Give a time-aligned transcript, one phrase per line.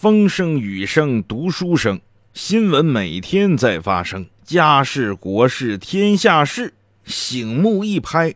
[0.00, 2.00] 风声雨声读书声，
[2.32, 8.32] 新闻每天在发生，家事国事天下事，醒目一拍，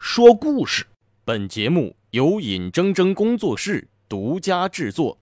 [0.00, 0.84] 说故事。
[1.24, 5.16] 本节目由尹铮铮工作室独家制作。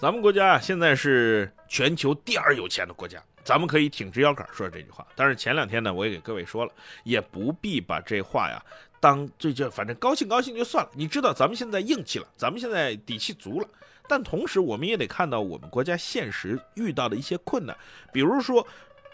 [0.00, 3.22] 咱们国家现在是全球第二有钱的国家。
[3.44, 6.72] 咱们可以挺直腰杆说这句话，但是前两天呢，我也给各位说了，
[7.04, 8.64] 也不必把这话呀
[8.98, 10.90] 当最就反正高兴高兴就算了。
[10.94, 13.68] 你知道咱们现在硬气了，咱们现在底气足了，
[14.08, 17.76] 但同时我们也得看到我们国家现实遇到的一些困难，
[18.12, 18.66] 比如说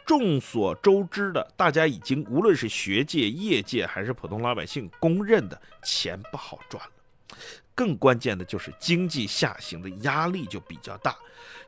[0.07, 6.91] 众所周知的，大家已经无论是学界、业界还是普通老百姓公认的钱不好赚了。
[7.75, 11.17] 更关键的就是经济下行的压力就比较大。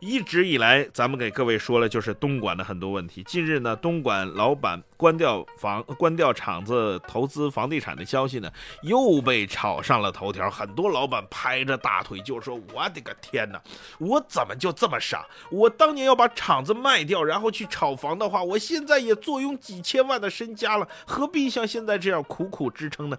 [0.01, 3.23] 一直以来，咱们给各位说了，就是东莞的很多问题。
[3.25, 8.51] 近日呢，东莞老板关掉房、关掉厂子、投资房地产的消息呢，
[8.83, 10.51] 又被炒上了头条。
[10.51, 13.61] 很多老板拍着大腿就说：“我的个天哪，
[13.99, 15.27] 我怎么就这么傻？
[15.51, 23.17] 我当年要把厂子卖掉，然后去炒房的话，我现在也坐拥几千万的身家了，何必像现在这样苦苦支撑呢？”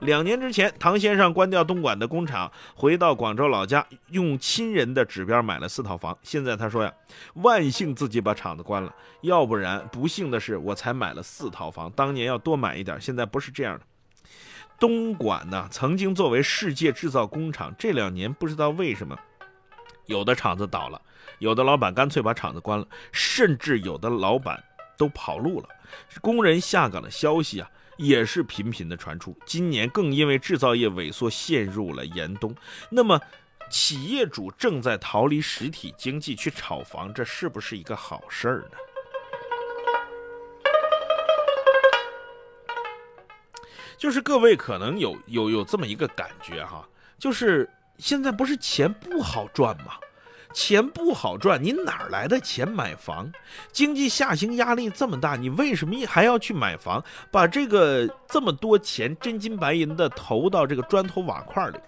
[0.00, 6.16] 两年之前，唐先生关掉东莞的工厂，回到广州老家，用亲人的指标买了四套套房。
[6.22, 6.92] 现在他说呀，
[7.34, 8.92] 万幸自己把厂子关了，
[9.22, 13.84] 要不然不幸的是我才买了四套房，当年要多买一点，现在不是这样的。
[14.80, 19.16] 东莞呢，曾经作为世界制造工厂，这两年不知道为什么，
[20.06, 21.00] 有的厂子倒了，
[21.38, 24.62] 有的老板干脆把厂子关了，甚至有的老板
[24.98, 25.68] 都跑路了，
[26.20, 29.36] 工人下岗的消息啊，也是频频的传出。
[29.46, 32.52] 今年更因为制造业萎缩陷入了严冬，
[32.90, 33.20] 那么。
[33.70, 38.76] 企业主正在逃离实体经济去炒房，这是不是一个好事儿呢？
[43.96, 46.86] 就是各位可能有有有这么一个感觉哈，
[47.18, 49.94] 就是现在不是钱不好赚吗？
[50.52, 53.32] 钱不好赚，你哪来的钱买房？
[53.72, 57.02] 经济下行压力这么大，你为什么还要去买房？
[57.32, 61.78] 把这个这么多钱真金白银的投到这个砖头瓦块里？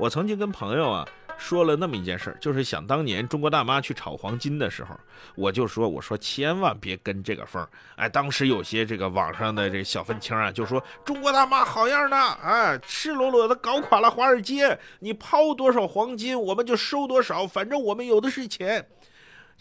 [0.00, 1.06] 我曾经跟朋友啊
[1.36, 4.98] 说了那么一件事儿，就是想当年中国大妈去炒黄金的时候，
[5.34, 7.68] 我就说我说千万别跟这个风儿。
[7.96, 18.86] 哎，当时有些这个网上的这小愤青啊，就说中国大妈好样的，哎，赤裸裸的搞垮了华尔街，你抛多少黄金，我们就收多少，反正我们有的是钱。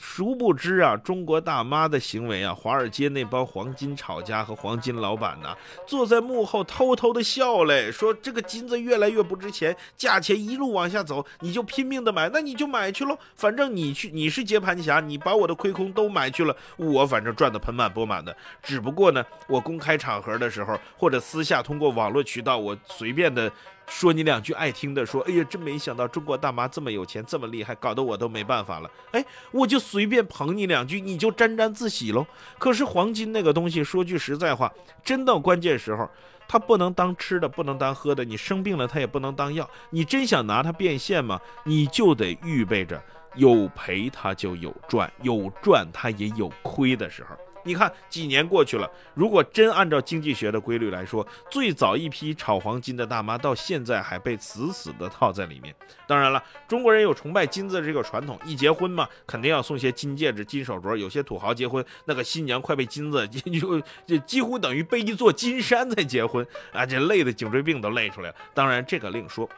[0.01, 5.53] 殊不知啊，中国大妈的行为啊，华尔街那帮黄金炒家和黄金老板呢，
[5.85, 18.33] 坐在幕后偷偷的笑嘞，说这个金子越来越不值钱，价钱一路往下走，你就拼命的买，那你就买去喽，反正你去你是接盘侠，你把我的亏空都买去了，我反正赚的盆满钵满的。
[18.63, 23.51] 只不过呢，我公开场合的时候，或者私下通过网络渠道，我随便的。
[23.89, 28.89] 说你两句爱听的，说，哎呀，真没想到中国大妈这么有钱，这么厉害，搞得我都没办法了。
[29.11, 32.25] 哎，我就随便捧你两句，你就沾沾自喜喽。
[32.57, 34.71] 可是黄金那个东西，说句实在话，
[35.03, 36.09] 真到关键时候，
[36.47, 38.23] 它不能当吃的，不能当喝的。
[38.23, 39.69] 你生病了，它也不能当药。
[39.89, 41.39] 你真想拿它变现吗？
[41.65, 43.01] 你就得预备着，
[43.35, 47.35] 有赔它就有赚，有赚它也有亏的时候。
[47.63, 55.75] 你看，几年过去了，如果真按照经济学的规律来说，最早一批炒黄金的大妈到现在还被死死的套在里面。
[56.07, 60.95] 当然了，中国人有崇拜金子这个传统，一结婚嘛，肯定要送些金戒指、金手镯。
[60.95, 68.35] 有些土豪结婚，那个新娘快被金子就就几乎等于背一座金山在结婚啊，这累的颈椎病都累出来了。
[68.53, 69.49] 当然，这个另说。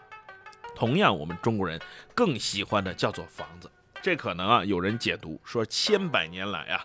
[0.74, 1.80] 同样，我们中国人
[2.16, 3.70] 更喜欢的叫做房子。
[4.02, 6.84] 这可能啊，有人解读说，千百年来啊，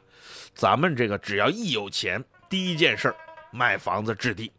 [0.55, 3.17] 咱们这个只要一有钱，第一件事儿
[3.51, 4.53] 买房子置地。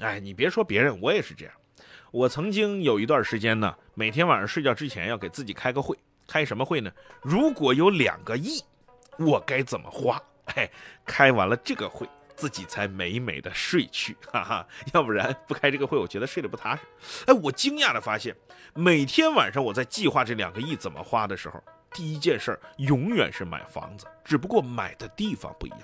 [0.00, 1.54] 哎，你别说别人，我也是这样。
[2.10, 5.96] 我曾经有一段时间呢，每天晚上睡觉之前要给自己开个会，
[6.26, 6.90] 开什么会呢？
[7.22, 8.60] 如果有两个亿，
[9.18, 10.20] 我该怎么花？
[10.56, 10.68] 哎，
[11.06, 14.66] 开完了这个会，自己才美美的睡去，哈哈。
[14.92, 16.82] 要不然不开这个会，我觉得睡得不踏实。
[17.26, 18.36] 哎，我惊讶的发现，
[18.74, 21.62] 每天晚上我在计划这两个亿怎么花的时候。
[21.92, 25.80] 第一件事儿永远是买房子，只不过买的地方不一样。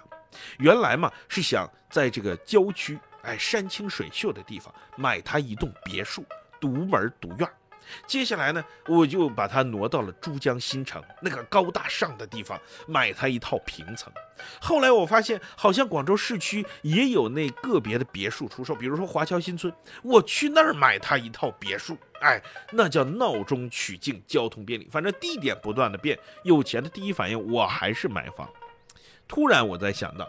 [0.58, 6.24] 原来嘛是想在这个郊区，哎，山清水秀的地方买它一栋别墅，
[6.60, 7.48] 独门独院。
[8.06, 14.12] 接下来呢，我就把它挪到了珠江新城那个高大上的地方，买它一套平层。
[14.60, 22.40] 后来我发现，好像广州市区也有那个别的别墅出售，比如说华侨新村，我去那儿买它一套别墅，哎，
[22.70, 24.88] 那叫闹中取静，交通便利。
[24.90, 28.48] 反正地点不断的变，有钱的第一反应我还是买房。
[29.26, 30.28] 突然我在想到，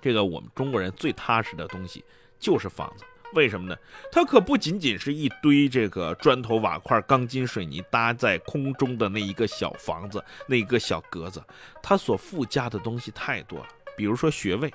[0.00, 2.04] 这个我们中国人最踏实的东西
[2.38, 3.04] 就是房子。
[3.34, 3.76] 为什么呢？
[4.10, 11.40] 它可不仅仅是一堆这个砖头瓦块、钢筋水泥搭在空中的那一个小房子、那一个小格子，
[11.80, 13.66] 它所附加的东西太多了。
[13.96, 14.72] 比如说学位，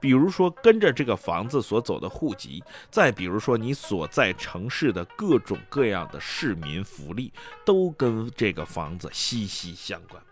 [0.00, 7.32] 比如说跟着这个房子所走的户籍，再比如说你所在城市的各种各样的市民福利，
[7.64, 10.22] 都跟这个房子息息相关。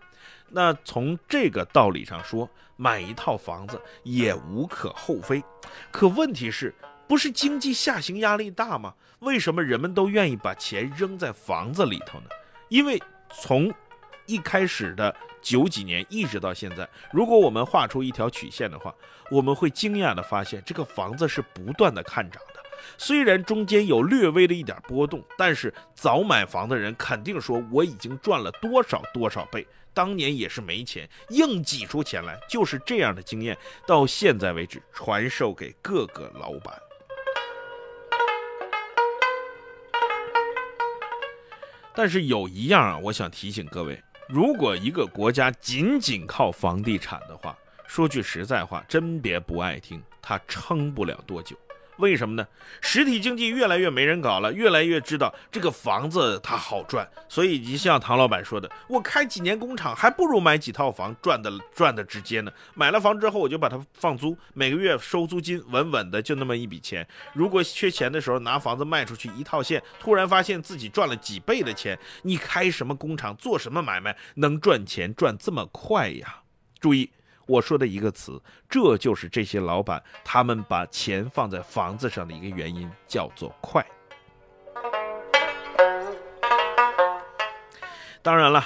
[0.51, 5.43] 那从这个道理上说，买一套房子也无可厚非。
[5.91, 6.75] 可问题是。
[7.13, 8.95] 不是经济下行压力大吗？
[9.19, 12.25] 为什么人们都愿意把钱扔在房子里头呢？
[12.71, 12.99] 因为
[13.39, 13.71] 从
[14.25, 18.95] 一开始的九几年一直到现在，如果我们画出一条曲线的话，
[19.31, 22.63] 我们会惊讶的发现，这个房子是不断的看涨的。
[22.97, 29.67] 虽然中间有略微的一点波动，但是早买房的人肯定说我已经赚了多少多少倍。
[29.93, 33.55] 当年也是没钱，硬挤出钱来，就是这样的经验，
[33.87, 36.75] 到现在为止传授给各个老板。
[41.95, 47.57] 但是有一样啊，我想提醒各位：如果一个国家仅仅靠房地产的话，
[47.87, 51.57] 说句实在话，真别不爱听，它撑不了多久。
[52.03, 52.45] 为什么呢？
[52.81, 62.53] 实体经济越来越没人搞了，越来越知道这个房子它好赚，所以就像唐老板说的，我开几年工厂还不如买几套房赚的赚的直接呢。
[62.75, 67.07] 买了房之后，我就把它放租，每个月收租金，稳稳的就那么一笔钱。
[67.33, 76.41] 如果缺钱的时候拿房子卖出去一套现，突然发现自己赚了几倍的钱，你开什么工厂做什么买卖能赚钱赚这么快呀？
[76.81, 77.09] 注意。
[77.47, 83.85] 我说的一个词，这就是这些老板他们把钱放在房子上的一个原因，叫做快。
[88.23, 88.65] 当然了。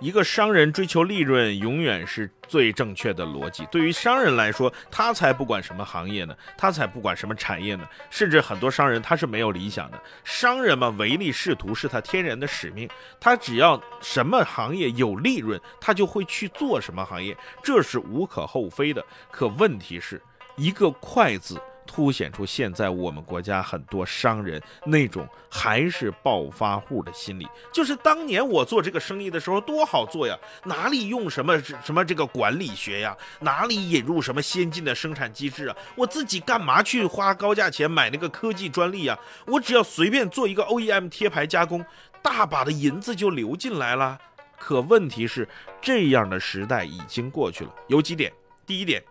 [0.00, 3.66] 一个商人追求利润，永远是最正确的逻辑。
[3.70, 7.86] 对于商人来说，他才不管什么行业呢，他才不管什么产业呢。
[8.10, 10.02] 甚至很多商人他是没有理想的。
[10.24, 12.88] 商人嘛，唯利是图是他天然的使命。
[13.20, 19.04] 他只要什么行业有利润，他就会去做什么行业，这是无可厚非的。
[19.30, 20.20] 可问题是，
[20.56, 21.60] 一个“快”字。
[21.88, 39.18] 凸显出现在我们国家很多商人那种还是暴发户的心理，就是当年我做这个生意的时候多好做呀，哪里用什么什么这个管理学呀，哪里引入什么先进的生产机制啊，我自己干嘛去花高价钱买那个科技专利呀？
[39.46, 41.84] 我只要随便做一个 OEM 贴牌加工，
[42.22, 44.18] 大把的银子就流进来了。
[44.58, 45.48] 可问题是，
[45.80, 48.30] 这样的时代已经过去了，有几点，
[48.66, 49.02] 第一点，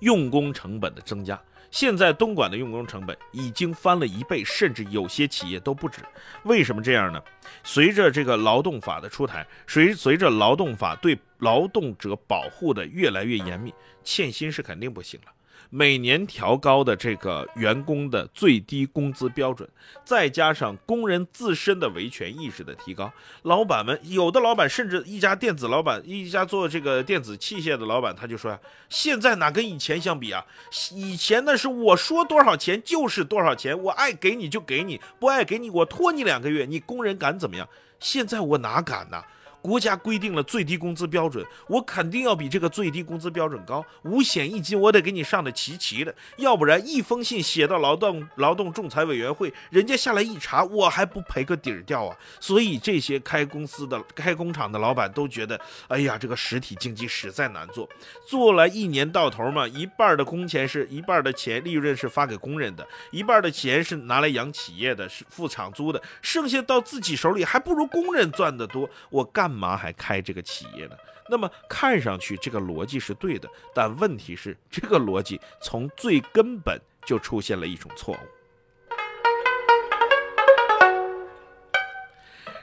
[0.00, 1.40] 用工成本的增加。
[1.72, 6.02] 现在东莞的用工成本已经翻了一倍，甚至有些企业都不止。
[6.44, 7.20] 为什么这样呢？
[7.64, 13.72] 随着这个劳动法的出台，随随着劳动法对劳动者保护的越来越严密，
[14.04, 15.32] 欠薪是肯定不行了。
[15.74, 19.66] 每年调高的这个员工的最低工资标准，
[20.04, 23.10] 再加上工人自身的维权意识的提高，
[23.44, 28.60] 老板们有的老板甚至一家电子老板，一家做这个电子器械的老板，他就说呀，
[28.90, 30.44] 现在哪跟以前相比啊？
[30.92, 37.66] 以前那是我说多少钱就是多少钱，我爱给你就给你，不爱给你我拖你两个月，你工人敢怎么样？
[37.98, 39.22] 现在我哪敢呢？
[39.62, 52.16] 国家规定了最低工资标准，我肯定要比这个最低工资标准高，五险一金我得给你上的齐齐的，要不然一封信写到劳动劳动仲裁委员会，人家下来一查，我还不赔个底儿掉啊！
[52.40, 57.88] 所以这些开公司的、开工厂的老板都觉得，哎呀，这个实体经济实在难做，
[58.26, 69.51] 做了一年到头嘛，一半的工钱是一半的钱利润是发给工人的，一半的钱是拿来养企业的，是付厂租的，剩下到自己手里还不如工人赚的多，我干。
[69.52, 70.96] 干嘛还开这个企业呢？
[71.28, 78.18] 那么看上去这个逻辑是对的，但问题是这个逻辑从最根本就出现了一种错误。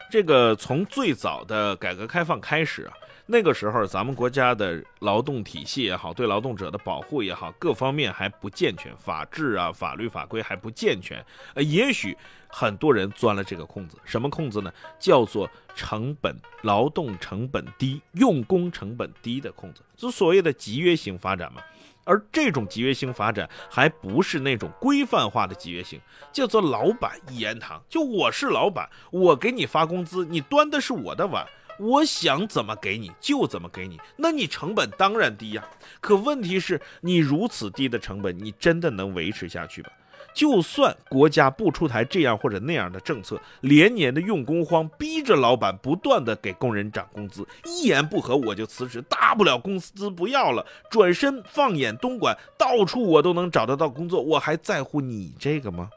[0.10, 2.94] 这个从最早的改革开放开始啊。
[3.32, 11.24] 那个时候，咱们国家的劳动体系也好，对劳动者的保护也好，各方面还不健全，法治啊、法律法规还不健全。
[11.54, 14.74] 呃，也许很多人钻了这个空子，什么空子呢？
[14.98, 21.62] 叫做成本、劳动成本低、用工成本低的空子，就所谓的集约型发展嘛。
[22.10, 26.02] 而这种集约型发展还不是那种规范化的集约型，
[26.34, 27.80] 叫做老板一言堂。
[27.88, 31.46] 就我是老板，我给你发工资，你端的是我的碗。
[31.78, 35.64] 我想怎么给你就怎么给你，那你成本当然低呀。
[36.02, 39.90] 可问题是，你如此低的成本，你真的能维持下去吗？
[40.34, 55.90] 就算国家不出台这样或者那样的政策，连年的用工荒，逼着老板不断的给工人涨工资，一言不合我就辞职，大不了工资不要了，转身放眼东莞，到处我都能找得到工作，我还在乎你这个吗？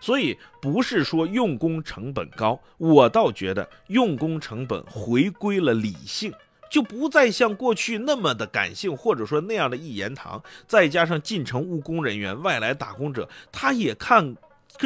[0.00, 6.32] 所以不是说用工成本高，我倒觉得用工成本回归了理性。
[6.72, 10.42] 就不再像过去那么的感性，或者说那样的一言堂。
[10.66, 14.34] 再加上进城务工人员、外来打工者，他也看，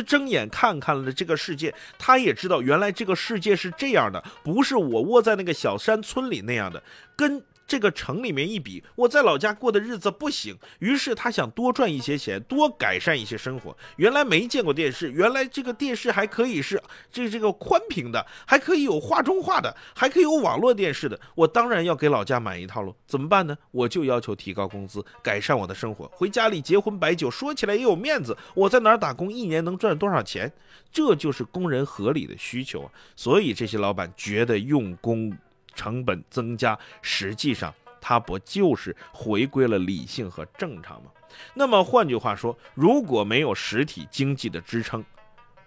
[0.04, 6.82] 睁眼看看了这个世界，他也知道原来这个世界是这样的，不是我窝在那个小山村里那样的，
[7.14, 7.40] 跟。
[7.66, 13.76] 这个城里面一比，我在老家过的日子不行，于是他想多赚一些钱，多改善一些生活。
[13.96, 16.80] 原来没见过电视，原来这个电视还可以是
[17.10, 21.18] 这这个宽屏的，还可以有画中画的，还可以有网络电视的。
[21.34, 22.94] 我当然要给老家买一套喽。
[23.06, 23.56] 怎么办呢？
[23.72, 28.36] 我就要求提高工资，改善我的生活，回家里结婚摆酒，说起来也有面子。
[28.54, 30.52] 我在哪儿打工，一年能赚多少钱？
[30.92, 32.90] 这就是工人合理的需求啊。
[33.16, 35.36] 所以这些老板觉得用工。
[35.76, 41.10] 成本增加，实际上它不就是回归了理性和正常吗？
[41.54, 45.04] 那么换句话说，如果没有实体经济的支撑，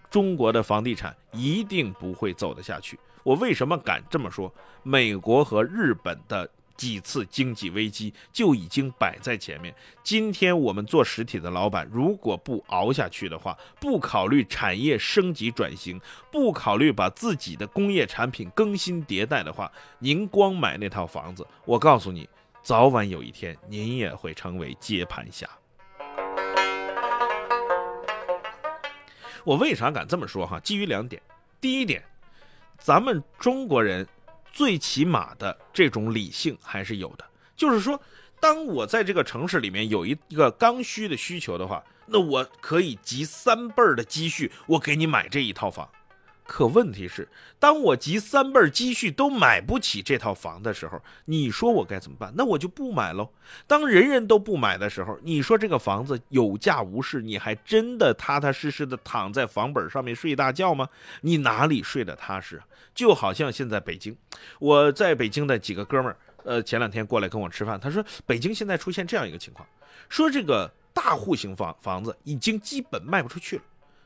[0.09, 2.99] 中国的房地产一定不会走得下去。
[3.23, 4.53] 我为什么敢这么说？
[4.83, 6.49] 美国和日本的。
[6.79, 9.75] 几次经济危机就已经摆在前面。
[10.01, 15.99] 今天我们做实体的老板，如果不熬下去的话，不考虑产业升级转型，
[16.31, 19.69] 不考虑把自己的工业产品更新迭代的话，
[19.99, 22.29] 您光买那套房子，我告诉你，
[22.63, 25.45] 早晚有一天您也会成为接盘侠。
[29.43, 30.47] 我为啥敢这么说？
[30.47, 31.21] 哈，基于两点。
[31.59, 32.01] 第一点，
[32.77, 34.07] 咱们中国人。
[34.59, 37.23] 最起码的这种理性还是有的，
[37.55, 37.97] 就是说，
[38.41, 45.89] 当我在这个城市里面有一一个刚需的需求的话，那我可以集三辈儿的积蓄，我给你买这一套房。
[46.49, 47.29] 可问题是，
[47.59, 52.33] 当我集三辈积蓄都买不起这套房的时候，你说我该怎么办？
[52.35, 53.29] 那我就不买喽。
[53.67, 60.89] 当人人都不买的时候，你说这个房子有价无市，你还真的踏踏实实的躺在房本上面睡大觉吗？
[61.21, 62.59] 你哪里睡得踏实？
[62.95, 64.17] 就好像现在北京，
[64.57, 69.65] 我在北京的几个哥们儿，呃，前两天过来跟我吃饭，他说北京现在出现这样一个情况，
[70.09, 73.63] 说这个大户型房房子已经基本卖不出去了，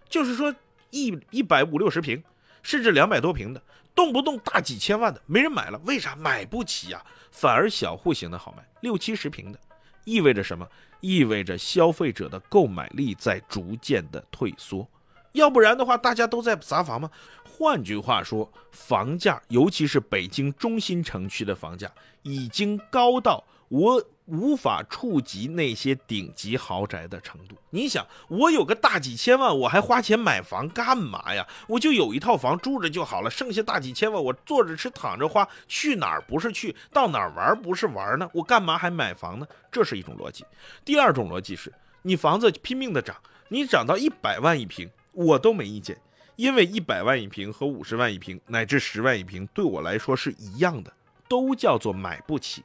[0.09, 0.53] 就是说
[0.89, 2.21] 一一百五六十平。
[2.63, 3.61] 甚至两百多平的，
[3.93, 5.79] 动不动大几千万的，没人买了。
[5.85, 7.03] 为啥买不起呀？
[7.29, 9.59] 反而小户型的好卖，六七十平的，
[10.05, 10.67] 意味着什么？
[11.01, 14.87] 意味着消费者的购买力在逐渐的退缩。
[15.33, 17.11] 要不然的话，大家都在砸房吗？
[17.43, 21.91] 换句话说，房价，尤其是北京中心城区的房价，
[22.21, 24.03] 已经高到我。
[24.25, 27.57] 无法触及那些顶级豪宅的程度。
[27.71, 31.45] 你想，我有个大几千万，我还花钱买房干嘛呀？
[31.67, 38.29] 我就有一套房住着就好了，剩下大几千万，我坐着吃躺着花，去哪儿不是去，到哪儿玩不是玩呢？
[38.33, 39.45] 我干嘛还买房呢？
[39.69, 40.45] 这是一种逻辑。
[40.85, 41.69] 第二种逻辑是，
[42.03, 43.13] 你房子拼命的涨，
[43.49, 45.97] 你涨到一百万一平，我都没意见，
[46.37, 50.93] 因为一百万一平和五十万一平乃至十万一平对我来说是一样的，
[51.33, 52.63] 都叫做买不起。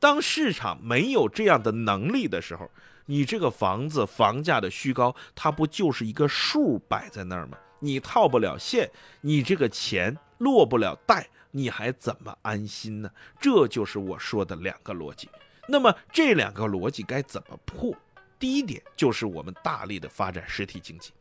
[0.00, 2.68] 当市场没有这样的能力的时候，
[3.06, 7.56] 你这个房子房价的虚高，它不就是一个数摆在那儿吗？
[7.78, 13.08] 你套不了现，你这个钱落不了袋，你还怎么安心呢？
[13.40, 15.28] 这就是我说的两个逻辑。
[15.68, 17.94] 那么这两个逻辑该怎么破？
[18.36, 21.12] 第一点就是我们大力的发展实体经济，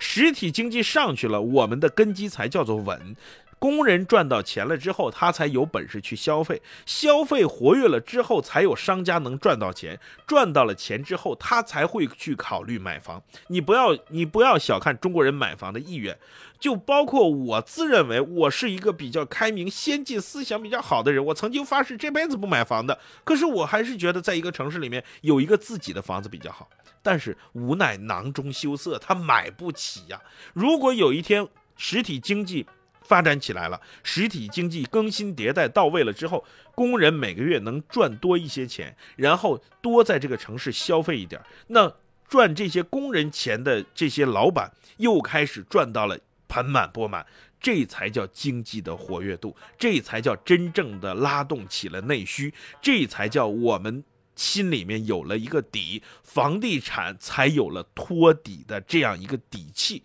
[0.00, 3.14] 实体经济上去了，我们的根基才叫做稳。
[3.60, 13.22] 工人赚到钱了之后，他才有本事去消费，消费活跃了之后，才有商家能赚到钱，赚到了钱之后，他才会去考虑买房。
[13.48, 16.18] 你不要，你不要小看中国人买房的意愿，
[16.58, 26.66] 就包括我自认为我是一个比较开明、先进思想比较好的人，我曾经发誓这辈子不买房的，可是我还是觉得在一个城市里面有一个自己的房子比较好。
[27.02, 30.20] 但是无奈囊中羞涩，他买不起呀。
[30.54, 32.66] 如果有一天实体经济，
[33.10, 36.44] 发展起来了，实体经济更新迭代到位了之后，
[36.76, 41.92] 工人每个月能赚多一些钱，然后多在这个城市消费一点，那
[42.28, 47.26] 赚这些工人钱的这些老板又开始赚到了盆满钵满，
[47.60, 54.04] 这才叫经济的活跃度，这才叫真正的拉动起了内需，这才叫我们
[54.36, 60.04] 心里面有了一个底，房地产才有了托底的这样一个底气。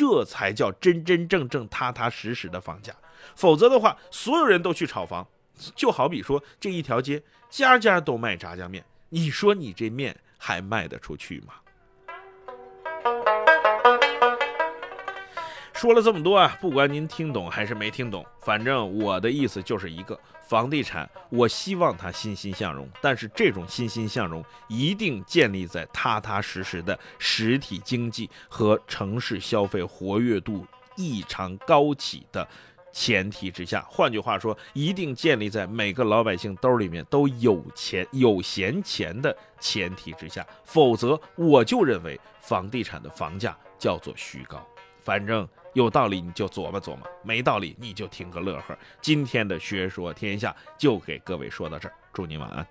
[0.00, 2.90] 这才叫真真正正踏踏实实的房价，
[3.36, 5.28] 否则的话，所有人都去炒房，
[5.76, 11.52] 就好比说这一条街家家都卖炸酱面，你说你这面还卖得出去吗？
[15.80, 32.46] 说了这么多啊，不管您听懂还是没听懂，反正我的意思就是一个：房地产，我希望它欣欣向荣，但是这种欣欣向荣一定建立在踏踏实实的实体经济和城市消费活跃度异常高企的
[32.92, 33.82] 前提之下。
[33.88, 44.62] 换句话说，一定建立在每个老百姓兜里面都有钱、有闲钱的前提之下，否则我就认为房地产的房价叫做虚高。
[45.02, 45.48] 反正。
[45.74, 48.76] 有道理你就琢磨琢磨，没道理你就听个乐呵。
[49.00, 52.66] 今天的学说天下就给各位说到这儿，祝您晚安。